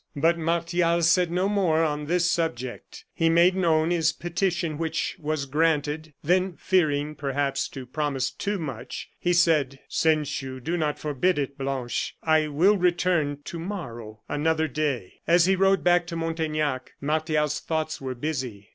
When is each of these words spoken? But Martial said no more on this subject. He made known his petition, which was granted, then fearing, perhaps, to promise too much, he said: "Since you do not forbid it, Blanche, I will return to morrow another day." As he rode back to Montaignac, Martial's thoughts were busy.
But 0.15 0.35
Martial 0.35 1.03
said 1.03 1.29
no 1.29 1.47
more 1.47 1.83
on 1.83 2.05
this 2.07 2.27
subject. 2.27 3.05
He 3.13 3.29
made 3.29 3.55
known 3.55 3.91
his 3.91 4.11
petition, 4.13 4.79
which 4.79 5.15
was 5.19 5.45
granted, 5.45 6.15
then 6.23 6.53
fearing, 6.57 7.13
perhaps, 7.13 7.69
to 7.69 7.85
promise 7.85 8.31
too 8.31 8.57
much, 8.57 9.11
he 9.19 9.31
said: 9.31 9.77
"Since 9.87 10.41
you 10.41 10.59
do 10.59 10.75
not 10.75 10.97
forbid 10.97 11.37
it, 11.37 11.55
Blanche, 11.55 12.15
I 12.23 12.47
will 12.47 12.77
return 12.77 13.41
to 13.43 13.59
morrow 13.59 14.21
another 14.27 14.67
day." 14.67 15.19
As 15.27 15.45
he 15.45 15.55
rode 15.55 15.83
back 15.83 16.07
to 16.07 16.15
Montaignac, 16.15 16.93
Martial's 16.99 17.59
thoughts 17.59 18.01
were 18.01 18.15
busy. 18.15 18.69